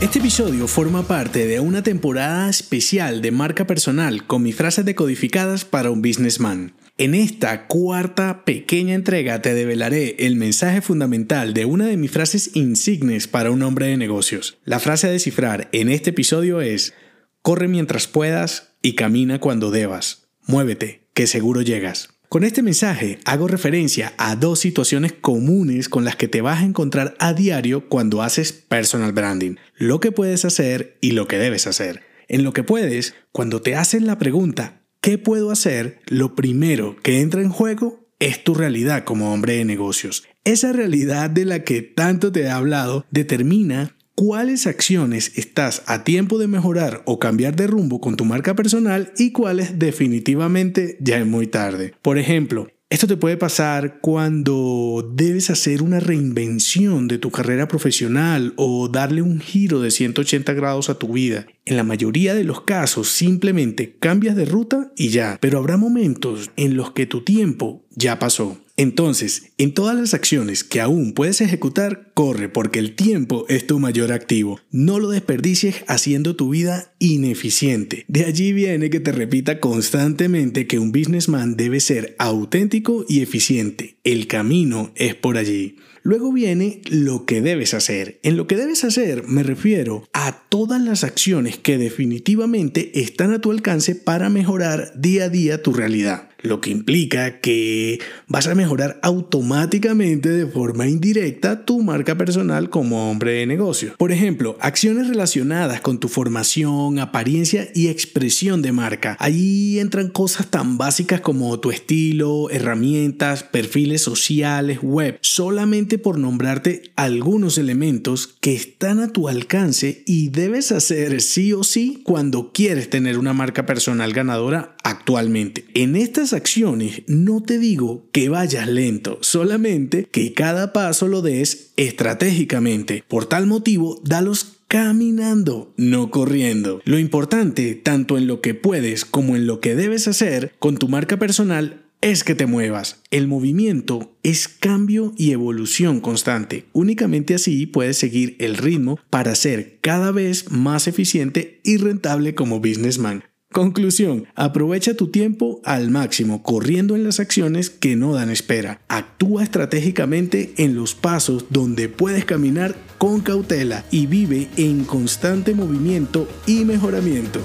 [0.00, 5.66] Este episodio forma parte de una temporada especial de marca personal con mis frases decodificadas
[5.66, 6.72] para un businessman.
[6.96, 12.52] En esta cuarta pequeña entrega te develaré el mensaje fundamental de una de mis frases
[12.54, 14.56] insignes para un hombre de negocios.
[14.64, 16.94] La frase a descifrar en este episodio es,
[17.42, 20.30] corre mientras puedas y camina cuando debas.
[20.46, 22.19] Muévete, que seguro llegas.
[22.30, 26.64] Con este mensaje hago referencia a dos situaciones comunes con las que te vas a
[26.64, 31.66] encontrar a diario cuando haces personal branding, lo que puedes hacer y lo que debes
[31.66, 32.02] hacer.
[32.28, 35.98] En lo que puedes, cuando te hacen la pregunta ¿qué puedo hacer?
[36.06, 40.22] Lo primero que entra en juego es tu realidad como hombre de negocios.
[40.44, 46.38] Esa realidad de la que tanto te he hablado determina cuáles acciones estás a tiempo
[46.38, 51.26] de mejorar o cambiar de rumbo con tu marca personal y cuáles definitivamente ya es
[51.26, 51.94] muy tarde.
[52.02, 58.52] Por ejemplo, esto te puede pasar cuando debes hacer una reinvención de tu carrera profesional
[58.56, 61.46] o darle un giro de 180 grados a tu vida.
[61.64, 66.50] En la mayoría de los casos simplemente cambias de ruta y ya, pero habrá momentos
[66.56, 68.58] en los que tu tiempo ya pasó.
[68.76, 73.78] Entonces, en todas las acciones que aún puedes ejecutar, corre porque el tiempo es tu
[73.78, 74.58] mayor activo.
[74.70, 78.06] No lo desperdicies haciendo tu vida ineficiente.
[78.08, 83.96] De allí viene que te repita constantemente que un businessman debe ser auténtico y eficiente.
[84.02, 85.76] El camino es por allí.
[86.02, 88.18] Luego viene lo que debes hacer.
[88.22, 93.42] En lo que debes hacer me refiero a todas las acciones que definitivamente están a
[93.42, 98.54] tu alcance para mejorar día a día tu realidad lo que implica que vas a
[98.54, 103.94] mejorar automáticamente de forma indirecta tu marca personal como hombre de negocio.
[103.98, 109.16] Por ejemplo, acciones relacionadas con tu formación, apariencia y expresión de marca.
[109.20, 116.82] Ahí entran cosas tan básicas como tu estilo, herramientas, perfiles sociales, web, solamente por nombrarte
[116.96, 122.90] algunos elementos que están a tu alcance y debes hacer sí o sí cuando quieres
[122.90, 125.64] tener una marca personal ganadora actualmente.
[125.74, 131.72] En estas acciones no te digo que vayas lento, solamente que cada paso lo des
[131.76, 133.04] estratégicamente.
[133.08, 136.80] Por tal motivo, dalos caminando, no corriendo.
[136.84, 140.86] Lo importante, tanto en lo que puedes como en lo que debes hacer con tu
[140.86, 143.00] marca personal, es que te muevas.
[143.10, 146.66] El movimiento es cambio y evolución constante.
[146.72, 152.60] Únicamente así puedes seguir el ritmo para ser cada vez más eficiente y rentable como
[152.60, 153.24] businessman.
[153.52, 158.80] Conclusión, aprovecha tu tiempo al máximo corriendo en las acciones que no dan espera.
[158.86, 166.28] Actúa estratégicamente en los pasos donde puedes caminar con cautela y vive en constante movimiento
[166.46, 167.40] y mejoramiento.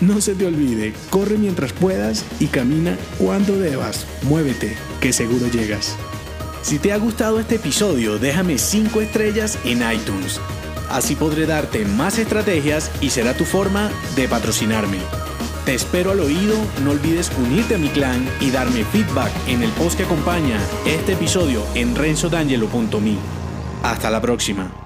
[0.00, 4.06] No se te olvide, corre mientras puedas y camina cuando debas.
[4.22, 5.96] Muévete, que seguro llegas.
[6.60, 10.38] Si te ha gustado este episodio, déjame 5 estrellas en iTunes.
[10.90, 14.98] Así podré darte más estrategias y será tu forma de patrocinarme.
[15.64, 19.70] Te espero al oído, no olvides unirte a mi clan y darme feedback en el
[19.70, 23.16] post que acompaña este episodio en renzodangelo.me.
[23.82, 24.85] Hasta la próxima.